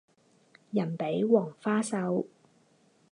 [0.71, 2.25] 人比黄花瘦